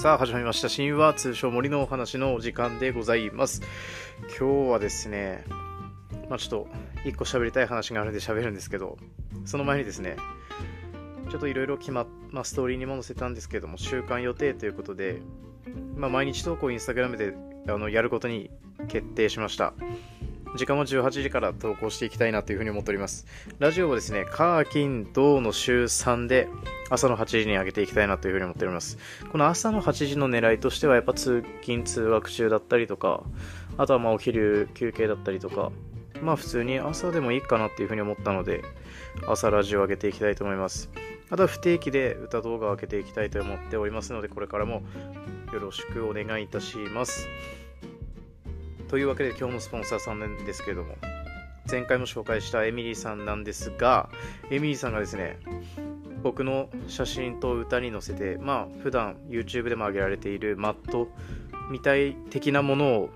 [0.00, 0.68] さあ始まりました。
[0.68, 3.62] 神話通称森のお話のお時間でございます。
[4.38, 5.44] 今日はですね
[6.30, 6.68] まあちょっと
[7.04, 8.96] 一個喋りたい話があるんで喋るんですけど
[9.44, 10.14] その前にですね
[11.30, 15.20] ちょっといろいろ決まっ、まあ、ストーリーにも載せたんですけども週間予定ということで、
[15.96, 17.34] まあ、毎日投稿インスタグラムで
[17.66, 18.52] あのやることに
[18.86, 19.74] 決定しました。
[20.56, 23.26] 時間は18時から投稿していきたいなというふうに思っております。
[23.58, 26.48] ラジオをですね、カー、金、銅の週3で
[26.90, 28.98] 朝の8時に上げていきたいなというふうに思っております。
[29.30, 33.22] この朝の8時の狙いとしてはやっぱ通勤通学中だったりとか、
[33.76, 35.70] あとはまあお昼休憩だったりとか、
[36.22, 38.62] まあ普通に朝でもいいかなっていうふうに思ったので、
[39.26, 40.90] 朝ラジオを上げていきたいと思います。
[41.30, 44.82] あとは不定期で歌動画を上げていきたいと思っておりますので、これからも
[45.52, 47.28] よろしくお願いいたします。
[48.88, 50.96] というわけで今日のスポンサーさんなんですけれども、
[51.70, 54.08] 前回も紹介したエミリーさんなんですが、
[54.50, 55.38] エミリーさんがですね、
[56.22, 61.08] 僕の写真と歌に載せて、まあ普段 YouTube でも上げられているマット
[61.70, 63.10] みたい的なものを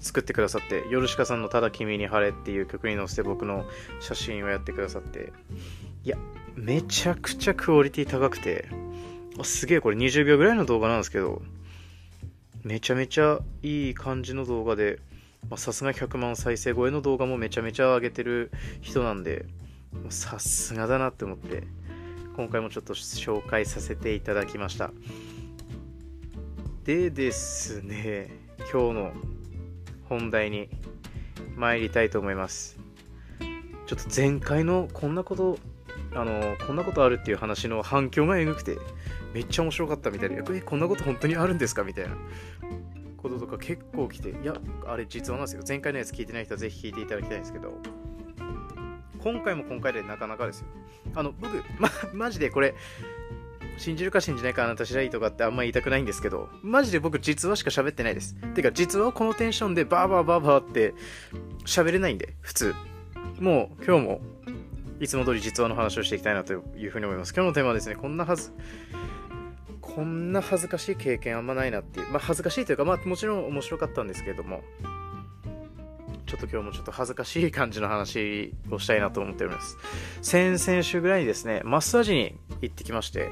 [0.00, 3.64] 作ってくださって、ヨルシカさんのただ君に晴れっていう曲に載せて僕の
[4.00, 5.32] 写真をやってくださって、
[6.02, 6.18] いや、
[6.56, 8.68] めちゃくちゃクオリティ高くて、
[9.44, 11.42] すげえこれ20秒ぐらいの動画なんですけど、
[12.64, 14.98] めちゃめちゃいい感じの動画で、
[15.56, 19.44] さすが100万再生超えの動画もめちゃめちゃ上げてる人なんで、
[20.08, 21.64] さすがだなって思って、
[22.36, 24.92] 今回もちょっと紹介させていただきました。
[26.84, 28.30] でですね、
[28.72, 29.12] 今日の
[30.08, 30.70] 本題に
[31.56, 32.78] 参りたいと思います。
[33.86, 35.58] ちょっと前回のこんなこと、
[36.14, 38.78] あの、こんなことあるっていう話の反響がえぐくて、
[39.32, 42.16] めっちゃ面白かったみたいで、え、こんなこと本当にあるんですかみたいな
[43.16, 44.54] こととか結構来て、いや、
[44.86, 45.62] あれ実話なんですよ。
[45.66, 47.72] 前回のやつ聞いてない人はぜひ聞いていただきたいんですけど、
[49.22, 50.66] 今回も今回でなかなかですよ。
[51.14, 52.74] あの、僕、ま、マジでこれ、
[53.76, 58.34] 信じるか信じないかあなた次第とかってあんま言いたくないんですけど、マジで僕実話しか喋ってないです。
[58.54, 60.94] てか実話このテンションでバーバーバーバーって
[61.64, 62.74] 喋れないんで、普通。
[63.40, 64.20] もう今日も
[65.00, 66.56] いつも通り実話の話をしていきたいなとい
[66.86, 67.34] うふうに思います。
[67.34, 68.52] 今日のテーマはですね、こんなはず、
[69.80, 74.62] こんな恥ずかしい経験あんまないなっていう、まあ恥ずかしいというか、まあもちろん面白かったんですけれども、
[76.26, 79.76] ちょっと今日もちょっと恥ずかしい感じの話をしたいなと思っております。
[80.22, 83.28] 先々週ぐらいにですね、マッサージに行ってきまして、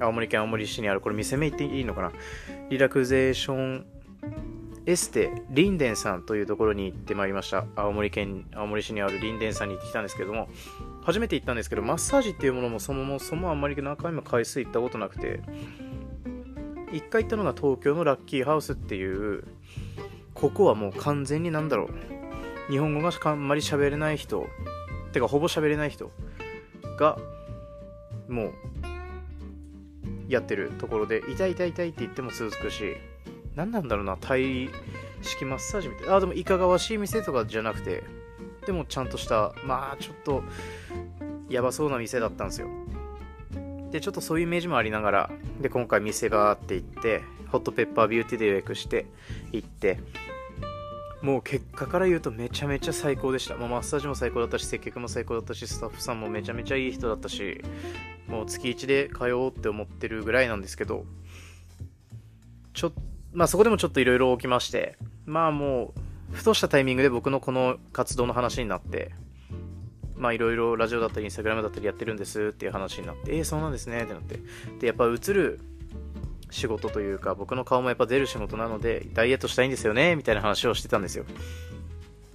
[0.00, 2.12] 青森県青森市にある、これ店名言っていいのかな？
[2.70, 3.86] リラクゼーション
[4.86, 7.64] エステリンデンさんというところに行ってまいりました。
[7.76, 10.48] 青森県、青森市にあるリンデンさんに行ってきたんですけども、
[11.04, 15.40] 初めて行ったんですけど、マッサージっていうものもそもそもあんまり何回も回数行ったことなくて、
[16.92, 19.44] 1回行ったのが東京のラッキーハウスっていう、
[20.32, 21.90] ここはもう完全になんだろ
[22.68, 24.46] う、日本語があんまり喋れない人、
[25.12, 26.10] てかほぼ喋れない人
[26.98, 27.18] が、
[28.28, 28.52] もう、
[30.28, 32.96] やってるところで、痛い痛い痛いって言っても続くし、
[33.54, 34.70] 何なんだろうな、タイ
[35.20, 36.16] 式マッサージみたいな。
[36.16, 38.02] あ、でもいかがわしい店とかじゃなくて、
[38.66, 40.42] でもちゃんとした、まあちょっと、
[41.48, 42.68] やばそうな店だったんですよ。
[43.90, 45.30] で、ちょっとそういうイメージもありながら、
[45.60, 49.06] で、今回店があって行って、ホットペッパービューティーで予約して
[49.52, 50.00] 行って、
[51.22, 53.56] もう結果から言うとめちゃめちゃ最高でした。
[53.56, 57.62] もうマッサージも最高だったし、接客も最高だったし、スタッフさんもめちゃめちゃいい人だったし、
[58.26, 61.06] もう月1で通おうって思ってるぐらいなんですけど、
[62.74, 62.92] ちょ
[63.32, 66.00] まあそこでもちょっといろいろ起きまして、まあもう、
[66.34, 69.12] ふとしたタイミングで僕のこの活動の話になって、
[70.16, 74.40] まあいろいろラジオだったりインスタグラムだったりやってるんですっていう話になって、えー、そうなんですねってなって。
[74.80, 75.60] で、やっぱ映る
[76.50, 81.24] 仕事というか、僕の顔もやっぱ出る仕事なので、ダイエットしたいんですよねみたいな話をしてたんですよ。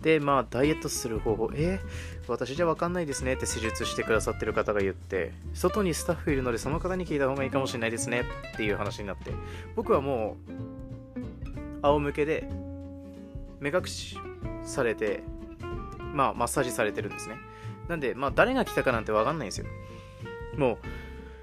[0.02, 8.24] で、まあ、ダイエットする方法、えー、私じゃわかんないですねって施術してくださってる方が言って、外にスタッフいるので、その方に聞いた方がいいかもしれないですね
[8.54, 9.32] っていう話になって、
[9.76, 10.38] 僕はも
[11.82, 12.50] う、仰向けで、
[13.60, 14.18] 目隠し
[14.64, 15.24] されて、
[16.14, 17.38] まあ、マッサージされてるんですね。
[17.88, 19.68] なんで、まあ、誰が来たかなんてわかんないんですよ。
[20.58, 20.80] も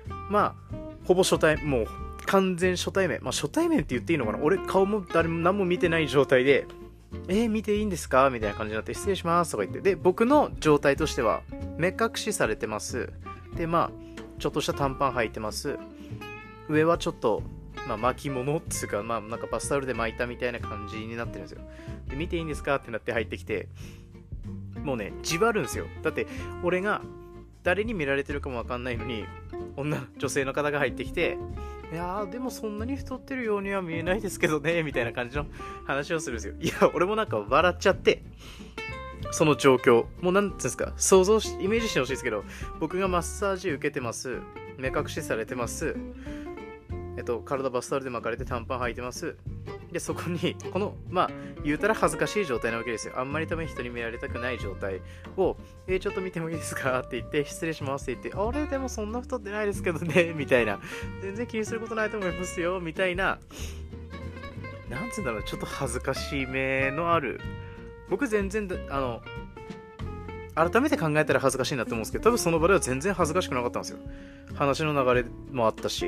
[0.08, 1.86] う、まあ、ほぼ初対、もう、
[2.26, 3.20] 完全初対面。
[3.22, 4.38] まあ、初対面って言っていいのかな？
[4.42, 6.66] 俺、顔も誰も何も見てない状態で、
[7.28, 8.30] えー、見ていいんですか？
[8.30, 9.80] みたいな感じになって、失礼しますとか言って。
[9.80, 11.42] で、僕の状態としては、
[11.78, 13.12] 目隠しされてます。
[13.56, 15.78] で、まあ、ちょっとした短パン履いてます。
[16.68, 17.42] 上はちょっと、
[17.86, 21.60] まあ、巻物っつうか、まあ、なんかバスタオルで巻いたみたいな感じになってるんですよ。
[22.08, 22.76] で、見ていいんですか？
[22.76, 23.68] ってなって入ってきて、
[24.82, 25.86] もうね、じわるんですよ。
[26.02, 26.26] だって、
[26.62, 27.02] 俺が
[27.62, 29.24] 誰に見られてるかもわかんないのに、
[29.76, 31.38] 女、女性の方が入ってきて、
[31.92, 35.46] いやー、でもそんなに太ってるようには見えないですけどね、みたいな感じの
[35.86, 36.54] 話をするんですよ。
[36.60, 38.22] いや、俺もなんか笑っちゃって、
[39.32, 40.06] その状況。
[40.20, 42.44] もうなんていうんですか、想像し、イメージしてほしいですけど、
[42.80, 44.40] 僕がマッサージ受けてます。
[44.78, 45.96] 目隠しされてます。
[47.16, 49.36] えっと、体バスタオルで巻かれて短パン履いてます
[49.92, 51.30] でそこにこのまあ
[51.64, 53.14] 言うたら恥ずかしい状態なわけですよ。
[53.16, 55.00] あんまり多分人に見られたくない状態
[55.36, 58.66] を「えー、ちょっと見てもいいですか?」って言って「失礼します」って言って「あれ？
[58.66, 60.80] でもそんな太ってないですけどね」 みたいな
[61.22, 63.38] 「全然気にすることないと思いますよ」みたいな。
[64.88, 67.40] なんつうんだろうちょっと恥ずかしい目のある。
[68.08, 69.20] 僕全然あの
[70.54, 73.98] 改めて考えたら恥ずかしいなって思うんですけど多分その場では全然恥ずかしくなかったんですよ。
[74.54, 76.06] 話の流れもあったし。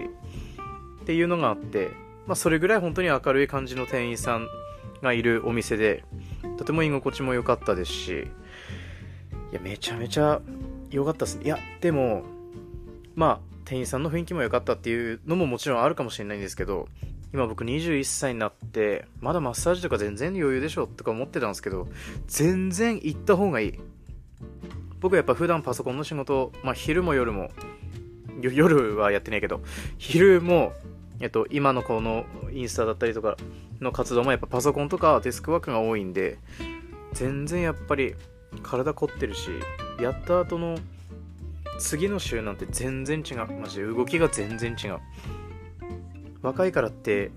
[1.03, 1.91] っていうのがあって。
[2.29, 4.49] まあそれぐらい本当に明るい感じの店員さん
[5.03, 6.05] がいるお店で
[6.59, 8.29] とても居心地も良かったですし
[9.51, 10.41] いやめちゃめちゃ
[10.91, 11.37] 良かったです。
[11.37, 12.25] ねいやでも
[13.15, 16.89] まあ店員さんの雰囲気も良かったっていうのももちろんあるかもしれないんですけど
[17.33, 21.89] 今僕21歳になってまだマッサージとか全然余裕でしょとか思ってたんですけど
[22.27, 23.75] 全然行った方がいい。
[25.01, 27.51] 僕やっぱ普段パソコンの仕事、まあ、昼も夜も
[28.41, 29.61] 夜はやってないけど
[29.97, 30.73] 昼も、
[31.21, 33.37] えっと、今のこのインスタだったりとか
[33.81, 36.39] の活動もやっぱパソコンとかデスクワークが多いんで
[37.13, 38.15] 全然やっぱり
[38.63, 39.51] 体凝ってるし
[40.01, 40.79] やった後の
[41.79, 43.47] 次の週なんて全然違う。
[43.61, 44.99] マジで動きが全然違う。
[46.43, 47.31] 若いからって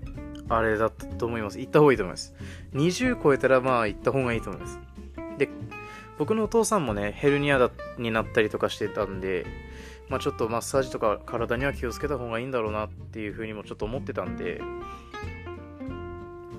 [0.48, 1.58] あれだったと思います。
[1.58, 2.34] 行った方がいいと思います。
[2.74, 4.78] 20超えたらまあ行った方がいいと思います。
[5.38, 5.48] で
[6.18, 9.46] 僕のお父さんもね、ヘルニアだになったりとかしてたんで、
[10.12, 14.60] まあ、ちょっとマッサージとか体には気をつけた方がいいんだろうなっていうふうにもちょっと思ってたんで、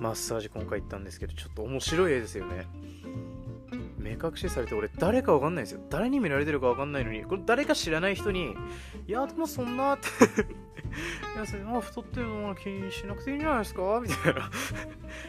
[0.00, 2.66] マッサージ今回行ったんですけど、ちょっと面白い絵ですよね。
[3.96, 5.80] 目隠しされて俺誰かわかんないですよ。
[5.88, 8.56] 誰に見られてるかわかんないのに、これ誰か知らない人に、
[9.06, 10.08] いや、でもそんなって
[11.36, 14.00] いや、それ、あ、太ってるの気にしなくていいんじゃないですか？
[14.02, 14.50] みたいな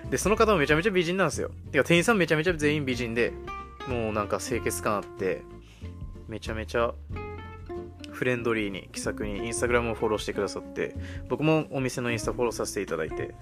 [0.10, 1.52] で、その方もめちゃめちゃ美人なんですよ。
[1.72, 3.34] てか、店員さんめちゃめちゃ全員美人で、
[3.88, 5.44] もうなんか清潔感あって
[6.28, 6.92] めちゃめちゃ
[8.16, 10.96] フレンドリーに気さくにインスタグラムをフォローしてくださって
[11.30, 13.36] 僕もお店のインスタフォローさせていただいて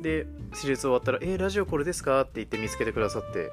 [0.00, 3.50] で施術終わったら「えー、ラジオこれですか?」って言って見つけてくださって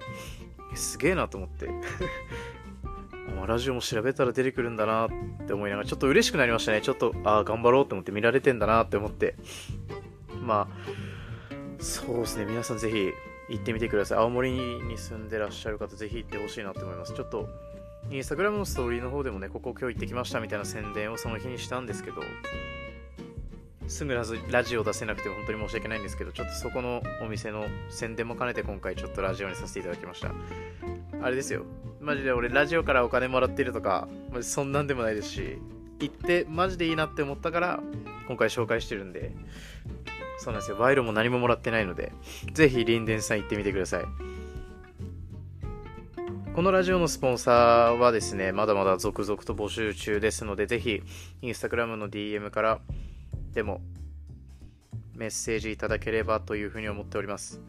[0.76, 1.70] すげえなと思って
[3.48, 5.10] ラジオも調べたら出てくるんだなっ
[5.48, 9.36] て思いながらちょっと嬉しくなりましたねちょっとああ頑張ろうって思って見られてんだなって思って
[10.42, 13.12] まあそうですね皆さんぜひ
[13.52, 14.18] 行ってみてください。
[14.20, 17.14] 青森に住んでらっしゃる方、ぜひ行ってほしいなと思います。
[17.14, 17.50] ちょっと、
[18.12, 22.22] インスタグラムのストーリーの方でもね、ここ今日行ってきましたみたいな宣伝をその日にしたんですけど、
[23.88, 24.14] すぐ
[24.50, 30.34] ラジオ出せなくて本当に申し訳ないんですけど、ちょっとそこのお店の宣伝も兼ねて今回ちょっとラジオにさせていただきました。
[31.22, 31.64] あれですよ。
[32.02, 35.58] マジで俺ラジオからお金もらってるとか、マジそんなんでもないですし、
[36.02, 37.82] 行ってマジでいいなって思ったから
[38.28, 39.32] 今回紹介してるんで、
[40.40, 40.76] そうなんですよ。
[40.78, 42.12] 賄賂も何ももらってないので、
[42.52, 44.04] ぜひリンデンさん行ってみてください。
[46.54, 51.02] このラジオのスポンサーはですね、まだまだ続々と募集中ですので、ぜひ、
[51.42, 52.82] インスタグラムの DM から
[53.54, 53.80] でも
[55.16, 57.62] メッセージいただければというふうに思っております。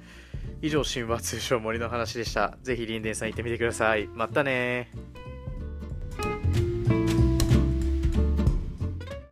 [0.63, 2.59] 以上、神話通称森の話でした。
[2.65, 4.09] ぜひ、リンデンさん行ってみてください。
[4.09, 4.91] またね